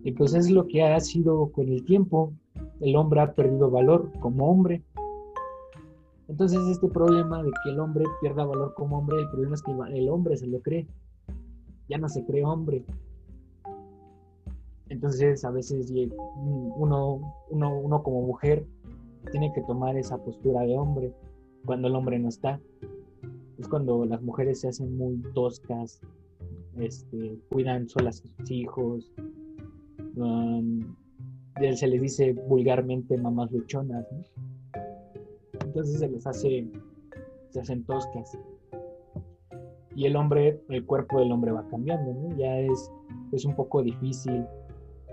[0.05, 2.31] Y pues es lo que ha sido con el tiempo.
[2.79, 4.83] El hombre ha perdido valor como hombre.
[6.27, 9.71] Entonces este problema de que el hombre pierda valor como hombre, el problema es que
[9.71, 10.85] el hombre se lo cree.
[11.89, 12.85] Ya no se cree hombre.
[14.89, 15.91] Entonces a veces
[16.75, 18.63] uno, uno, como mujer
[19.31, 21.15] tiene que tomar esa postura de hombre
[21.65, 22.59] cuando el hombre no está.
[23.57, 25.99] Es cuando las mujeres se hacen muy toscas,
[26.77, 29.11] este, cuidan solas a sus hijos,
[30.17, 30.95] um,
[31.75, 34.05] se les dice vulgarmente mamás luchonas,
[35.65, 36.67] entonces se les hace,
[37.49, 38.37] se hacen toscas.
[39.95, 42.35] Y el hombre, el cuerpo del hombre va cambiando.
[42.37, 42.91] Ya es,
[43.31, 44.45] es un poco difícil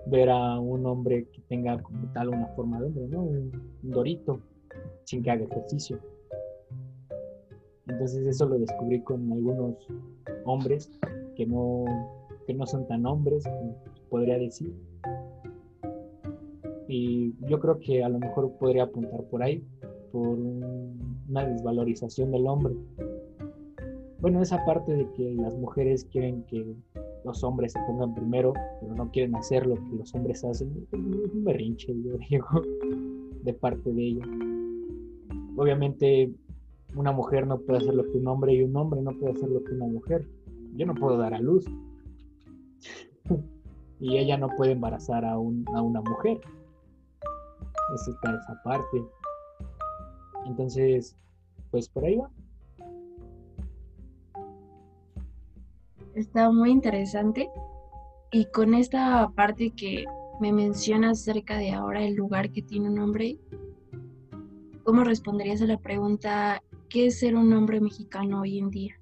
[0.07, 3.23] ver a un hombre que tenga como tal una forma de hombre, ¿no?
[3.23, 4.41] Un, dorito,
[5.05, 5.99] sin que haga ejercicio.
[7.87, 9.87] Entonces eso lo descubrí con algunos
[10.45, 10.91] hombres
[11.37, 11.85] que no,
[12.47, 13.45] que no son tan hombres,
[14.09, 14.73] podría decir.
[16.95, 19.65] Y yo creo que a lo mejor podría apuntar por ahí,
[20.13, 22.75] por una desvalorización del hombre.
[24.21, 26.77] Bueno, esa parte de que las mujeres quieren que
[27.25, 30.87] los hombres se pongan primero, pero no quieren hacer lo que los hombres hacen.
[30.93, 32.47] Es un berrinche, yo digo,
[33.43, 34.27] de parte de ella.
[35.57, 36.31] Obviamente,
[36.95, 39.49] una mujer no puede hacer lo que un hombre y un hombre no puede hacer
[39.49, 40.29] lo que una mujer.
[40.77, 41.65] Yo no puedo dar a luz.
[43.99, 46.39] y ella no puede embarazar a, a una mujer.
[47.95, 49.05] Esa está esa parte.
[50.47, 51.17] Entonces,
[51.71, 52.31] pues por ahí va.
[56.15, 57.49] Está muy interesante.
[58.31, 60.05] Y con esta parte que
[60.41, 63.39] me mencionas acerca de ahora el lugar que tiene un hombre,
[64.85, 68.95] ¿cómo responderías a la pregunta, ¿qué es ser un hombre mexicano hoy en día?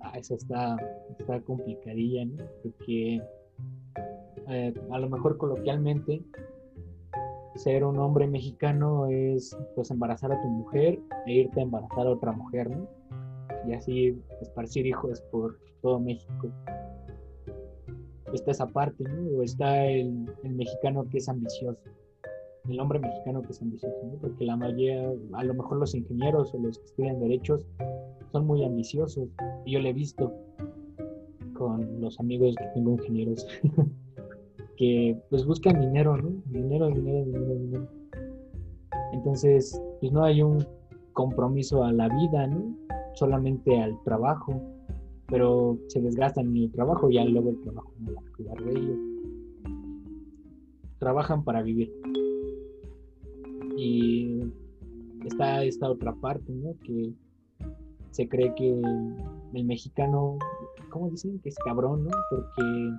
[0.00, 0.76] Ah, eso está,
[1.18, 2.44] está complicadilla, ¿no?
[2.62, 3.20] Porque
[4.48, 6.22] eh, a lo mejor coloquialmente
[7.54, 12.10] ser un hombre mexicano es pues embarazar a tu mujer e irte a embarazar a
[12.10, 12.88] otra mujer, ¿no?
[13.66, 16.50] Y así esparcir hijos por todo México.
[18.32, 19.38] Está esa parte, ¿no?
[19.38, 21.78] O está el, mexicano que es ambicioso,
[22.68, 24.18] el hombre mexicano que es ambicioso, ¿no?
[24.18, 27.64] Porque la mayoría, a lo mejor los ingenieros o los que estudian derechos
[28.32, 29.28] son muy ambiciosos.
[29.64, 30.34] Y yo lo he visto
[31.54, 33.46] con los amigos que tengo ingenieros.
[34.76, 36.30] que pues buscan dinero, ¿no?
[36.46, 37.88] Dinero, dinero, dinero, dinero.
[39.12, 40.66] Entonces, pues no hay un
[41.12, 42.76] compromiso a la vida, ¿no?
[43.14, 44.60] Solamente al trabajo,
[45.28, 48.70] pero se desgastan en el trabajo y luego el trabajo no va a cuidar de
[48.72, 48.98] ellos.
[50.98, 51.92] Trabajan para vivir.
[53.76, 54.40] Y
[55.24, 56.74] está esta otra parte, ¿no?
[56.84, 57.12] Que
[58.10, 58.80] se cree que
[59.54, 60.38] el mexicano,
[60.90, 61.40] ¿cómo dicen?
[61.40, 62.10] Que es cabrón, ¿no?
[62.30, 62.90] Porque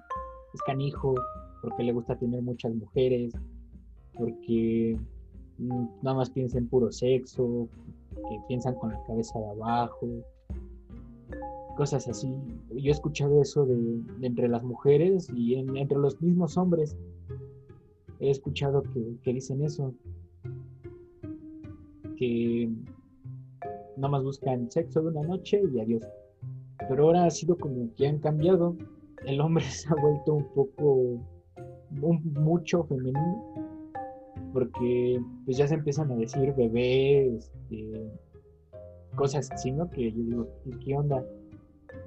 [0.54, 1.16] es canijo,
[1.66, 3.34] porque le gusta tener muchas mujeres,
[4.14, 4.96] porque
[5.58, 7.68] mm, nada más piensa en puro sexo,
[8.16, 10.08] que piensan con la cabeza de abajo,
[11.76, 12.32] cosas así.
[12.70, 16.96] Yo he escuchado eso de, entre las mujeres y entre los mismos hombres.
[18.20, 19.92] He escuchado que, que dicen eso,
[22.16, 22.70] que
[23.98, 26.04] nada más buscan sexo de una noche y adiós.
[26.88, 28.76] Pero ahora ha sido como que han cambiado.
[29.26, 31.20] El hombre se ha vuelto un poco
[31.96, 33.44] mucho femenino,
[34.54, 38.12] porque pues ya se empiezan a decir bebés, este,
[39.16, 39.90] cosas así, ¿no?
[39.90, 40.48] Que yo digo,
[40.84, 41.24] ¿qué onda?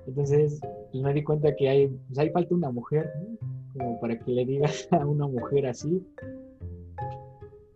[0.07, 3.11] Entonces, pues me di cuenta que hay, pues hay falta una mujer,
[3.73, 6.03] Como para que le digas a una mujer así.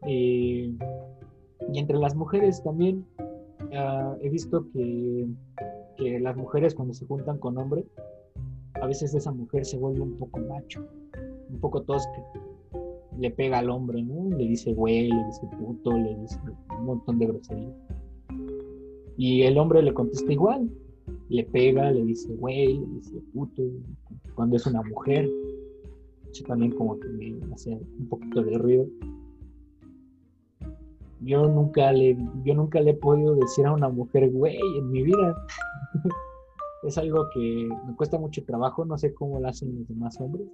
[0.07, 0.75] y
[1.75, 3.07] entre las mujeres también
[3.75, 5.27] ah, he visto que,
[5.97, 7.87] que las mujeres cuando se juntan con hombres,
[8.75, 10.87] a veces esa mujer se vuelve un poco macho
[11.53, 12.25] un poco tosca.
[13.19, 14.37] Le pega al hombre, ¿no?
[14.37, 16.39] Le dice güey, le dice puto, le dice
[16.79, 17.75] un montón de groserías.
[19.17, 20.71] Y el hombre le contesta igual.
[21.29, 23.63] Le pega, le dice güey, le dice puto,
[24.35, 25.29] cuando es una mujer.
[26.31, 28.87] Eso también como que me hace un poquito de ruido.
[31.21, 35.03] Yo nunca le, yo nunca le he podido decir a una mujer güey en mi
[35.03, 35.37] vida.
[36.83, 40.49] es algo que me cuesta mucho trabajo, no sé cómo lo hacen los demás hombres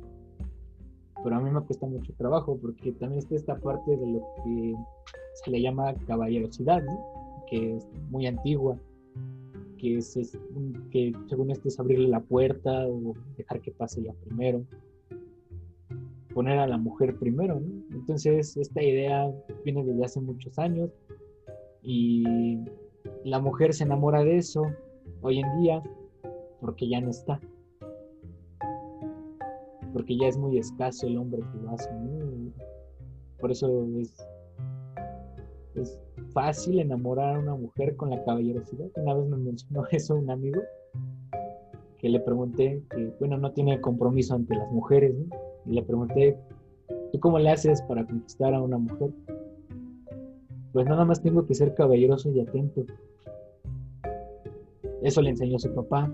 [1.29, 4.75] pero a mí me cuesta mucho trabajo porque también está esta parte de lo que
[5.35, 6.83] se le llama caballerosidad,
[7.51, 8.79] que es muy antigua,
[9.77, 10.15] que, es,
[10.91, 14.65] que según esto es abrirle la puerta o dejar que pase ya primero,
[16.33, 17.61] poner a la mujer primero.
[17.93, 19.31] Entonces esta idea
[19.67, 20.89] viene desde hace muchos años
[21.83, 22.25] y
[23.23, 24.63] la mujer se enamora de eso
[25.21, 25.83] hoy en día
[26.63, 27.39] porque ya no está
[30.09, 31.91] porque ya es muy escaso el hombre que lo hace.
[33.39, 34.17] Por eso es,
[36.33, 38.87] fácil enamorar a una mujer con la caballerosidad.
[38.97, 40.63] Una vez me mencionó eso un amigo
[41.99, 45.15] que le pregunté, que bueno, no tiene compromiso ante las mujeres,
[45.67, 46.39] y le pregunté,
[47.13, 49.11] ¿tú cómo le haces para conquistar a una mujer?
[50.73, 52.87] Pues nada más tengo que ser caballeroso y atento.
[55.03, 56.11] Eso le enseñó su papá,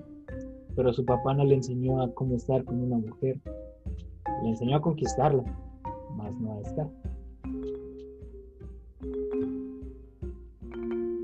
[0.75, 3.39] pero su papá no le enseñó a cómo estar con una mujer
[4.43, 5.45] le enseñó a conquistarla,
[6.17, 6.91] más no a estar.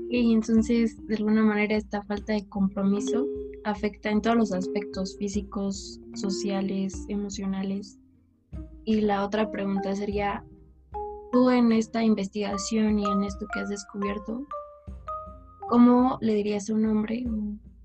[0.09, 3.25] Y entonces, de alguna manera, esta falta de compromiso
[3.63, 7.97] afecta en todos los aspectos físicos, sociales, emocionales.
[8.83, 10.43] Y la otra pregunta sería,
[11.31, 14.45] tú en esta investigación y en esto que has descubierto,
[15.69, 17.25] ¿cómo le dirías a un hombre?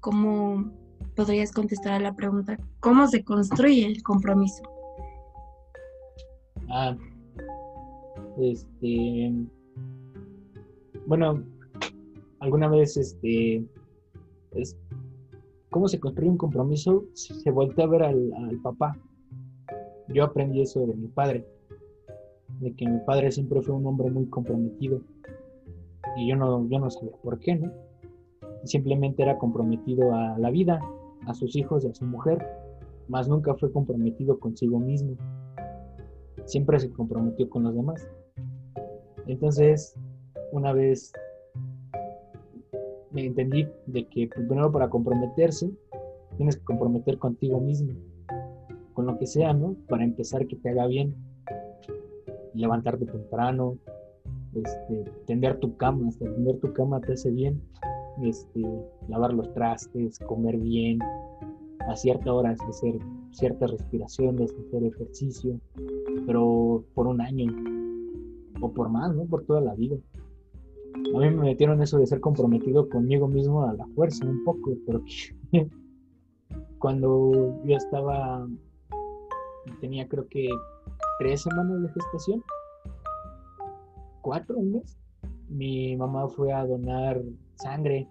[0.01, 0.73] ¿Cómo
[1.15, 4.62] podrías contestar a la pregunta, ¿cómo se construye el compromiso?
[6.68, 6.96] Ah,
[8.38, 9.33] este.
[11.07, 11.42] Bueno,
[12.40, 13.64] alguna vez, este.
[14.52, 14.76] Es,
[15.70, 18.96] cómo se construye un compromiso, se voltea a ver al, al papá.
[20.09, 21.46] Yo aprendí eso de mi padre,
[22.61, 25.02] de que mi padre siempre fue un hombre muy comprometido
[26.16, 27.72] y yo no, yo no sabía por qué, ¿no?
[28.64, 30.81] Simplemente era comprometido a la vida,
[31.26, 32.44] a sus hijos y a su mujer,
[33.09, 35.16] más nunca fue comprometido consigo mismo.
[36.46, 38.09] Siempre se comprometió con los demás.
[39.26, 39.94] Entonces,
[40.52, 41.12] una vez
[43.11, 45.70] me entendí de que pues, primero para comprometerse,
[46.37, 47.92] tienes que comprometer contigo mismo,
[48.94, 49.74] con lo que sea, ¿no?
[49.88, 51.14] Para empezar que te haga bien.
[52.54, 53.76] Levantarte temprano,
[54.54, 57.61] este, tender tu cama, hasta tender tu cama te hace bien,
[58.22, 58.62] este,
[59.09, 60.98] lavar los trastes, comer bien,
[61.87, 62.98] a cierta hora hacer
[63.30, 65.61] ciertas respiraciones, hacer ejercicio,
[66.27, 67.53] pero por un año
[68.61, 69.25] o por más, ¿no?
[69.27, 69.97] Por toda la vida.
[70.95, 74.73] A mí me metieron eso de ser comprometido conmigo mismo a la fuerza un poco,
[74.87, 75.03] pero
[76.79, 78.47] cuando yo estaba,
[79.81, 80.49] tenía creo que
[81.19, 82.43] tres semanas de gestación,
[84.23, 84.99] cuatro, un mes,
[85.49, 87.23] mi mamá fue a donar
[87.55, 88.09] sangre.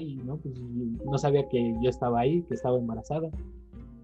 [0.00, 0.36] Y ¿no?
[0.36, 3.30] Pues, no sabía que yo estaba ahí, que estaba embarazada.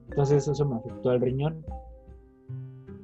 [0.09, 1.65] Entonces eso me afectó al riñón.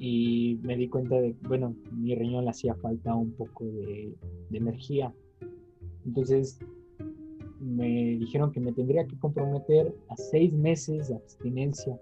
[0.05, 4.13] Y me di cuenta de, bueno, mi riñón le hacía falta un poco de,
[4.49, 5.13] de energía.
[6.05, 6.59] Entonces
[7.61, 11.97] me dijeron que me tendría que comprometer a seis meses de abstinencia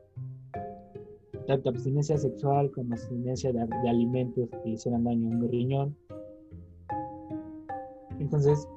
[1.51, 5.95] tanto abstinencia sexual como abstinencia de, alimentos que hicieran daño a mi riñón.
[8.19, 8.67] Entonces,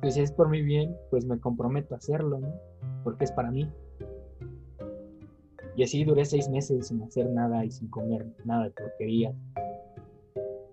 [0.00, 2.48] pues si es por mi bien, pues me comprometo a hacerlo, ¿no?
[3.04, 3.70] Porque es para mí.
[5.76, 9.34] Y así duré seis meses sin hacer nada y sin comer nada de porquería.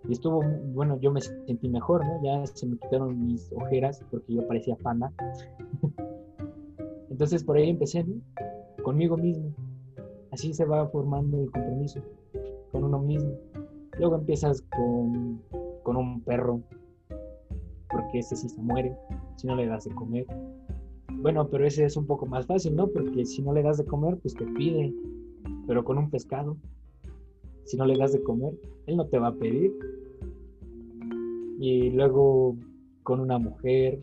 [0.08, 0.42] Y estuvo,
[0.74, 2.24] bueno, yo me sentí mejor, ¿no?
[2.24, 5.12] Ya se me quitaron mis ojeras porque yo parecía panda.
[7.10, 8.06] Entonces por ahí empecé.
[8.84, 9.54] Conmigo mismo.
[10.32, 12.02] Así se va formando el compromiso
[12.72, 13.32] con uno mismo.
[14.00, 15.42] Luego empiezas con,
[15.84, 16.62] con un perro,
[17.90, 18.98] porque ese sí se muere
[19.36, 20.26] si no le das de comer.
[21.24, 22.90] Bueno, pero ese es un poco más fácil, ¿no?
[22.90, 24.94] Porque si no le das de comer, pues te pide.
[25.66, 26.58] Pero con un pescado,
[27.64, 28.54] si no le das de comer,
[28.88, 29.74] él no te va a pedir.
[31.62, 32.58] Y luego
[33.04, 34.02] con una mujer,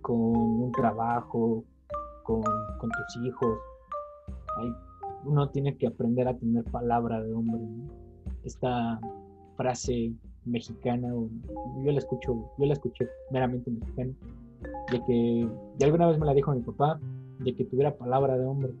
[0.00, 1.62] con un trabajo,
[2.22, 2.42] con,
[2.80, 3.58] con tus hijos,
[5.26, 7.60] uno tiene que aprender a tener palabra de hombre.
[8.44, 8.98] Esta
[9.58, 10.14] frase
[10.46, 14.14] mexicana, yo la escucho, yo la escuché meramente mexicana,
[14.92, 15.48] de que
[15.78, 17.00] de alguna vez me la dijo mi papá,
[17.40, 18.72] de que tuviera palabra de hombre.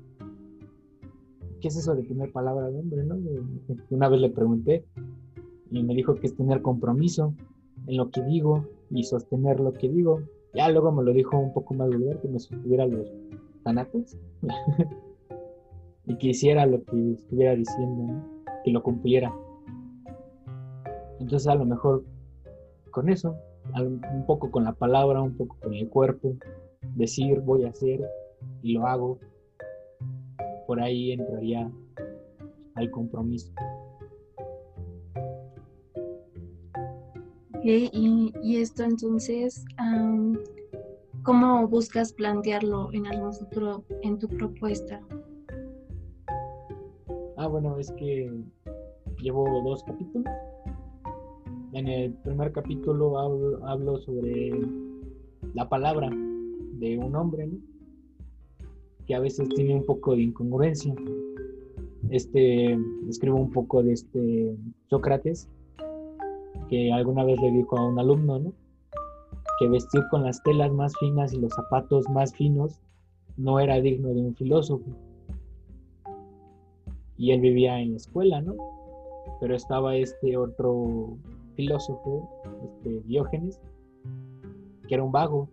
[1.60, 3.04] ¿Qué es eso de tener palabra de hombre?
[3.04, 3.16] No?
[3.90, 4.84] Una vez le pregunté
[5.70, 7.34] y me dijo que es tener compromiso
[7.86, 10.20] en lo que digo y sostener lo que digo.
[10.54, 13.10] Ya luego me lo dijo un poco más vulgar, que me sostuviera los
[13.62, 14.18] tanates.
[16.06, 18.22] y que hiciera lo que estuviera diciendo,
[18.64, 19.34] que lo cumpliera.
[21.18, 22.04] Entonces a lo mejor
[22.90, 23.36] con eso,
[23.74, 26.36] un poco con la palabra, un poco con el cuerpo,
[26.94, 28.00] decir voy a hacer
[28.62, 29.18] y lo hago,
[30.66, 31.70] por ahí entraría
[32.74, 33.52] al compromiso.
[37.62, 39.64] y, y, esto entonces,
[41.24, 45.00] ¿cómo buscas plantearlo en algún futuro en tu propuesta?
[47.36, 48.30] Ah, bueno, es que
[49.20, 50.32] llevo dos capítulos.
[51.76, 54.50] En el primer capítulo hablo, sobre
[55.52, 57.50] la palabra de un hombre,
[59.06, 60.94] que a veces tiene un poco de incongruencia.
[62.08, 62.78] Este,
[63.10, 64.56] escribo un poco de este
[64.88, 65.50] Sócrates,
[66.70, 68.52] que alguna vez le dijo a un alumno, ¿no?
[69.58, 72.80] que vestir con las telas más finas y los zapatos más finos
[73.36, 74.86] no era digno de un filósofo
[77.18, 78.54] y él vivía en la escuela, ¿no?
[79.40, 81.18] Pero estaba este otro
[81.56, 82.28] filósofo,
[82.62, 83.60] este Diógenes,
[84.86, 85.48] que era un vago,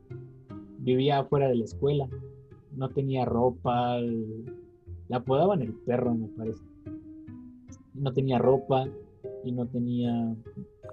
[0.79, 2.07] vivía fuera de la escuela,
[2.75, 3.97] no tenía ropa,
[5.07, 6.61] la apodaban el perro, me parece.
[7.93, 8.85] No tenía ropa
[9.43, 10.35] y no tenía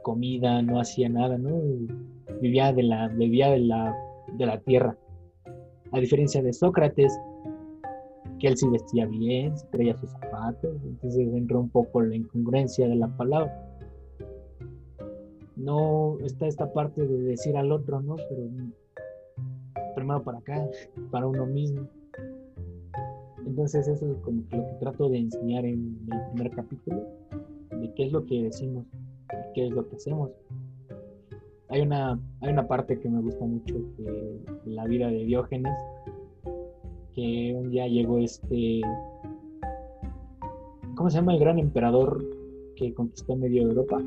[0.02, 1.60] comida, no hacía nada, ¿no?
[2.40, 3.96] Vivía de la, vivía de la,
[4.36, 4.96] de la tierra.
[5.92, 7.18] A diferencia de Sócrates,
[8.38, 12.96] que él sí vestía bien, traía sus zapatos, entonces entró un poco la incongruencia de
[12.96, 13.69] la palabra.
[15.60, 18.16] No está esta parte de decir al otro, ¿no?
[18.16, 18.48] Pero
[19.94, 20.66] primero para acá,
[21.10, 21.86] para uno mismo.
[23.46, 27.02] Entonces eso es como lo que trato de enseñar en el primer capítulo,
[27.78, 28.86] de qué es lo que decimos,
[29.54, 30.30] qué es lo que hacemos.
[31.68, 35.76] hay una, hay una parte que me gusta mucho de la vida de Diógenes,
[37.14, 38.80] que un día llegó este,
[40.94, 42.24] ¿cómo se llama el gran emperador
[42.76, 44.02] que conquistó medio Europa?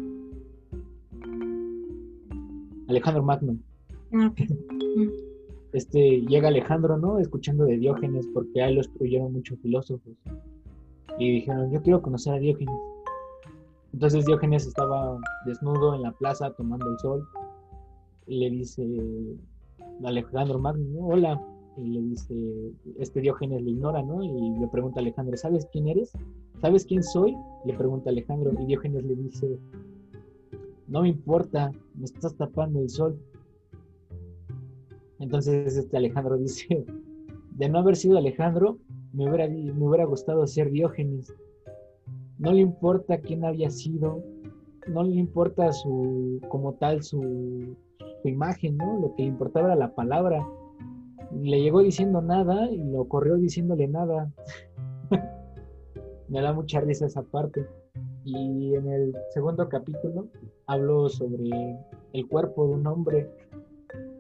[2.88, 3.58] Alejandro Magno.
[4.12, 4.42] Ok.
[5.74, 7.18] Este, llega Alejandro, ¿no?
[7.18, 10.14] Escuchando de Diógenes, porque ahí lo destruyeron muchos filósofos.
[11.18, 12.76] Y dijeron, yo quiero conocer a Diógenes.
[13.92, 17.28] Entonces Diógenes estaba desnudo en la plaza tomando el sol
[18.26, 18.88] y le dice
[20.04, 21.08] Alejandro Magno, ¿no?
[21.08, 21.42] hola,
[21.78, 24.24] y le dice, este Diógenes le ignora, ¿no?
[24.24, 26.12] Y le pregunta a Alejandro, ¿sabes quién eres?
[26.62, 27.36] ¿Sabes quién soy?
[27.66, 29.60] Le pregunta Alejandro y Diógenes le dice,
[30.88, 33.20] no me importa, me estás tapando el sol.
[35.20, 36.86] Entonces este Alejandro dice,
[37.52, 38.78] de no haber sido Alejandro,
[39.14, 41.34] me hubiera, me hubiera gustado ser Diógenes.
[42.40, 44.24] No le importa quién había sido,
[44.88, 47.76] no le importa su, como tal, su,
[48.22, 49.00] su imagen, ¿no?
[49.00, 50.46] Lo que le importaba era la palabra.
[51.32, 54.32] Le llegó diciendo nada y lo corrió diciéndole nada.
[56.28, 57.66] Me da mucha risa esa parte.
[58.26, 60.28] Y en el segundo capítulo
[60.68, 61.78] hablo sobre
[62.14, 63.30] el cuerpo de un hombre.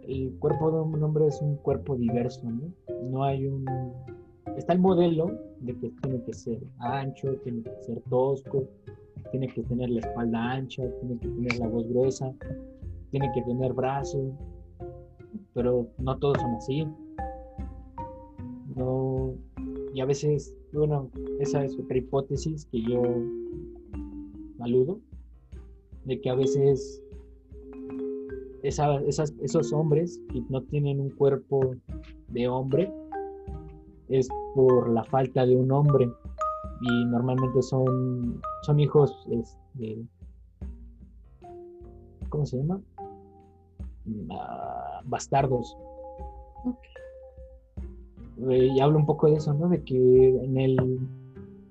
[0.07, 2.69] El cuerpo de un hombre es un cuerpo diverso, ¿no?
[3.09, 3.65] No hay un...
[4.57, 5.31] Está el modelo
[5.61, 8.65] de que tiene que ser ancho, tiene que ser tosco,
[9.31, 12.33] tiene que tener la espalda ancha, tiene que tener la voz gruesa,
[13.11, 14.33] tiene que tener brazos,
[15.53, 16.87] pero no todos son así.
[18.75, 19.33] No,
[19.93, 23.01] y a veces, bueno, esa es otra hipótesis que yo
[24.63, 24.99] aludo,
[26.05, 27.01] de que a veces
[28.63, 31.75] esa- esas- esos hombres que no tienen un cuerpo
[32.29, 32.91] de hombre
[34.09, 36.09] es por la falta de un hombre
[36.81, 40.03] y normalmente son, son hijos este,
[42.29, 42.81] ¿cómo se llama?
[44.05, 45.77] Mm, ah, bastardos.
[48.49, 49.69] Eh, y hablo un poco de eso, ¿no?
[49.69, 50.77] De que en, el,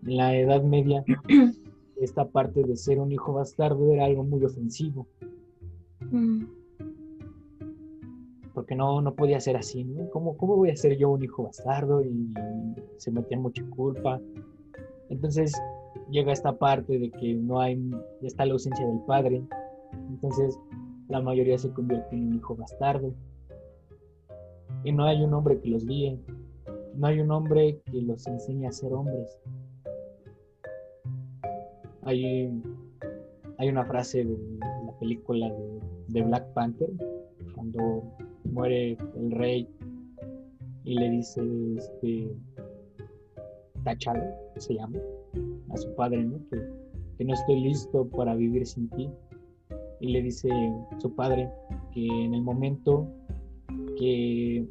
[0.07, 1.05] en la Edad Media
[2.05, 5.07] esta parte de ser un hijo bastardo era algo muy ofensivo,
[6.11, 6.45] Mm,
[8.55, 10.11] porque no, no podía ser así, ¿no?
[10.11, 12.03] ¿Cómo, ¿Cómo voy a ser yo un hijo bastardo?
[12.03, 12.35] Y
[12.99, 14.21] se metía mucha culpa.
[15.09, 15.53] Entonces
[16.11, 17.79] llega esta parte de que no hay,
[18.21, 19.43] está la ausencia del padre,
[20.11, 20.59] entonces
[21.09, 23.15] la mayoría se convierte en un hijo bastardo.
[24.85, 26.19] Y no hay un hombre que los guíe,
[26.95, 29.39] no hay un hombre que los enseñe a ser hombres.
[32.03, 32.51] Hay,
[33.59, 34.37] hay una frase de
[34.87, 35.53] la película
[36.09, 36.91] de, Black Panther,
[37.55, 38.03] cuando
[38.45, 39.69] muere el rey
[40.85, 41.41] y le dice
[41.77, 42.37] este
[43.85, 44.99] T'Challa, se llama,
[45.71, 46.39] a su padre, ¿no?
[46.51, 46.61] Que,
[47.19, 49.09] que no estoy listo para vivir sin ti.
[50.01, 50.49] Y le dice
[50.99, 51.49] su padre
[51.93, 53.07] que en el momento
[53.97, 54.67] que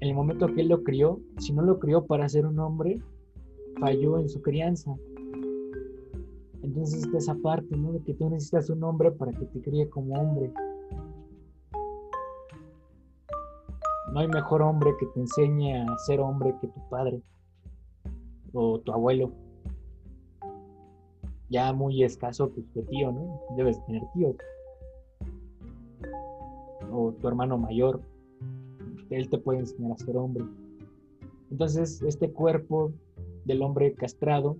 [0.00, 3.00] en el momento que él lo crió, si no lo crió para ser un hombre,
[3.80, 4.94] falló en su crianza.
[6.64, 7.92] Entonces está esa parte, ¿no?
[7.92, 10.50] De que tú necesitas un hombre para que te críe como hombre.
[14.10, 17.20] No hay mejor hombre que te enseñe a ser hombre que tu padre
[18.54, 19.30] o tu abuelo.
[21.50, 23.40] Ya muy escaso pues, tu tío, ¿no?
[23.56, 24.34] Debes tener tíos.
[26.90, 28.00] O tu hermano mayor.
[29.10, 30.44] Él te puede enseñar a ser hombre.
[31.50, 32.90] Entonces, este cuerpo
[33.44, 34.56] del hombre castrado,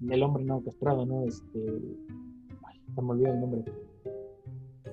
[0.00, 1.24] del hombre no castrado, ¿no?
[1.24, 1.58] Este.
[2.64, 3.64] Ay, se me olvidó el nombre.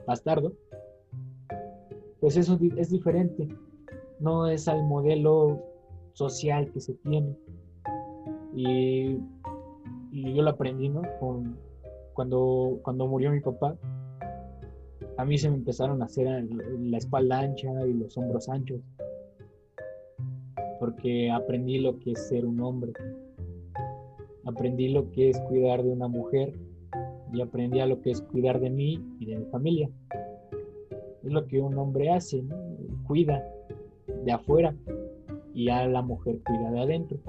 [0.07, 0.53] Bastardo.
[2.19, 3.47] Pues eso es diferente.
[4.19, 5.61] No es al modelo
[6.13, 7.35] social que se tiene.
[8.53, 9.17] Y,
[10.11, 11.01] y yo lo aprendí, ¿no?
[11.19, 11.57] Con,
[12.13, 13.75] cuando, cuando murió mi papá,
[15.17, 16.45] a mí se me empezaron a hacer
[16.79, 18.81] la espalda ancha y los hombros anchos.
[20.79, 22.93] Porque aprendí lo que es ser un hombre.
[24.45, 26.53] Aprendí lo que es cuidar de una mujer
[27.33, 29.89] y aprendí a lo que es cuidar de mí y de mi familia.
[31.23, 32.43] Es lo que un hombre hace.
[33.07, 33.43] Cuida
[34.25, 34.75] de afuera
[35.53, 37.19] y a la mujer cuida de adentro,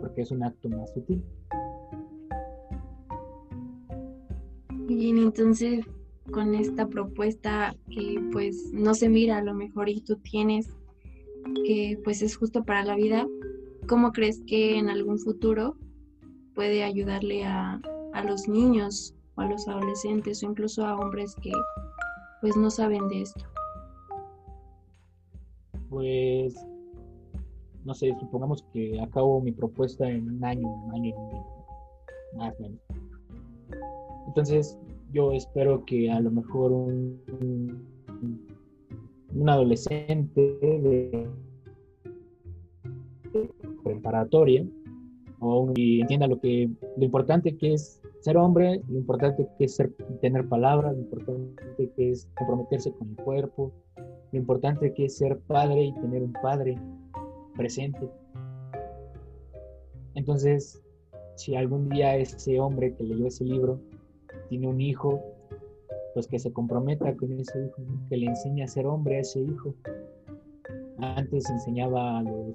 [0.00, 1.22] porque es un acto más sutil.
[4.86, 5.84] Bien, entonces
[6.30, 10.68] con esta propuesta que pues no se mira a lo mejor y tú tienes
[11.64, 13.26] que pues es justo para la vida,
[13.88, 15.76] ¿cómo crees que en algún futuro
[16.60, 17.80] puede ayudarle a,
[18.12, 21.52] a los niños o a los adolescentes o incluso a hombres que
[22.42, 23.46] pues no saben de esto?
[25.88, 26.54] Pues,
[27.86, 31.46] no sé, supongamos que acabo mi propuesta en un año, un año y medio,
[32.36, 32.80] más o menos.
[34.26, 34.78] Entonces,
[35.14, 37.88] yo espero que a lo mejor un,
[39.34, 41.26] un adolescente de
[43.82, 44.66] preparatoria
[45.74, 49.92] y entienda lo que lo importante que es ser hombre, lo importante que es ser,
[50.20, 53.72] tener palabras, lo importante que es comprometerse con el cuerpo,
[54.32, 56.76] lo importante que es ser padre y tener un padre
[57.56, 58.10] presente.
[60.14, 60.82] Entonces,
[61.36, 63.80] si algún día ese hombre que leyó ese libro
[64.50, 65.22] tiene un hijo,
[66.12, 69.40] pues que se comprometa con ese hijo, que le enseñe a ser hombre a ese
[69.40, 69.74] hijo.
[70.98, 72.54] Antes enseñaba a los,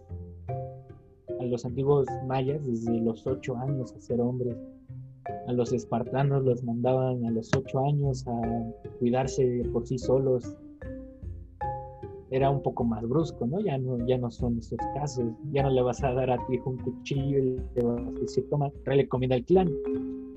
[1.46, 4.56] los antiguos mayas desde los ocho años a ser hombres.
[5.48, 8.42] A los espartanos los mandaban a los ocho años a
[9.00, 10.56] cuidarse por sí solos,
[12.32, 13.60] era un poco más brusco, ¿no?
[13.62, 16.54] Ya no, ya no son esos casos, ya no le vas a dar a tu
[16.54, 19.72] hijo un cuchillo y le vas a decir, toma, tráele comida al clan.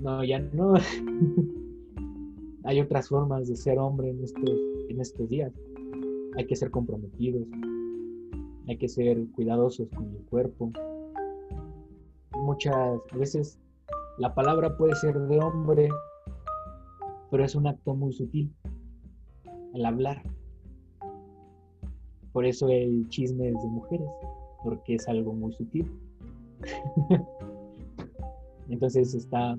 [0.00, 0.74] No, ya no.
[2.64, 4.50] Hay otras formas de ser hombre en estos,
[4.88, 5.52] en estos días.
[6.36, 7.48] Hay que ser comprometidos,
[8.68, 10.70] hay que ser cuidadosos con el cuerpo.
[12.48, 13.58] Muchas veces
[14.16, 15.90] la palabra puede ser de hombre,
[17.30, 18.50] pero es un acto muy sutil,
[19.74, 20.22] el hablar
[22.32, 24.08] por eso el chisme es de mujeres,
[24.62, 25.90] porque es algo muy sutil.
[28.68, 29.58] Entonces está,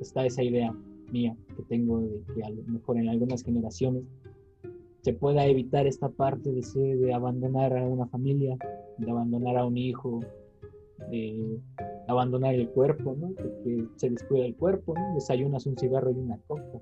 [0.00, 0.72] está esa idea
[1.10, 4.04] mía que tengo de que a lo mejor en algunas generaciones
[5.02, 8.56] se pueda evitar esta parte de, de abandonar a una familia,
[8.98, 10.20] de abandonar a un hijo,
[11.10, 11.58] de
[12.08, 13.34] abandonar el cuerpo, ¿no?
[13.34, 15.14] que se descuida el cuerpo, ¿no?
[15.14, 16.80] Desayunas un cigarro y una coca.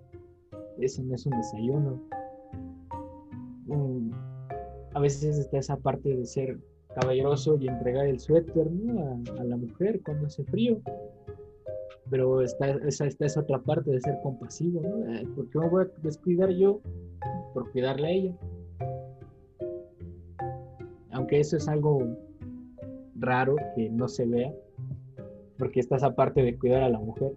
[0.79, 2.01] Eso no es un desayuno
[4.95, 6.59] a veces está esa parte de ser
[6.95, 8.68] caballeroso y entregar el suéter
[9.39, 10.81] a, la mujer cuando hace frío.
[12.11, 15.35] Pero está, esa, está esa otra parte de ser compasivo, ¿no?
[15.35, 16.81] ¿Por qué me voy a descuidar yo
[17.53, 18.37] por cuidarle a ella?
[21.11, 22.16] Aunque eso es algo
[23.16, 24.55] raro que no se vea,
[25.59, 27.32] porque está esa parte de cuidar a la mujer.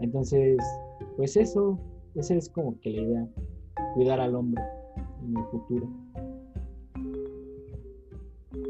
[0.00, 0.58] Entonces,
[1.16, 1.78] pues eso,
[2.14, 3.28] esa es como que la idea,
[3.94, 4.62] cuidar al hombre
[5.22, 5.88] en el futuro.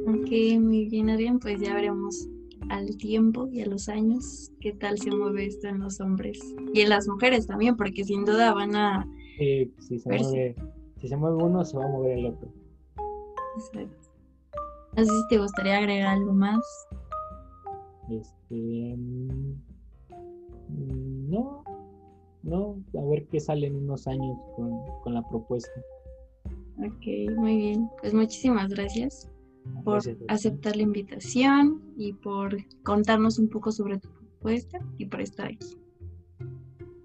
[0.06, 2.28] Ok, muy bien, Adrián, pues ya veremos
[2.68, 6.38] al tiempo y a los años qué tal se mueve esto en los hombres
[6.74, 9.06] y en las mujeres también, porque sin duda van a...
[9.38, 10.56] si, se mueve,
[11.00, 12.48] si se mueve uno, se va a mover el otro.
[13.56, 14.08] Exacto.
[14.96, 16.60] No sé si te gustaría agregar algo más.
[18.10, 18.96] Este.
[18.96, 19.54] Mm,
[21.30, 21.64] no,
[22.42, 24.70] no, a ver qué sale en unos años con,
[25.02, 25.80] con la propuesta.
[26.78, 27.88] Ok, muy bien.
[28.00, 29.28] Pues muchísimas gracias
[29.84, 35.46] por aceptar la invitación y por contarnos un poco sobre tu propuesta y por estar
[35.46, 35.76] aquí.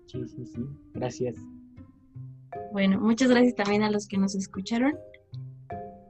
[0.08, 0.66] Sí, sí, sí.
[0.93, 1.36] Gracias.
[2.72, 4.93] Bueno, muchas gracias también a los que nos escucharon.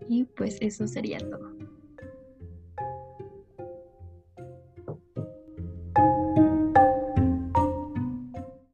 [0.07, 1.54] Y pues eso sería todo.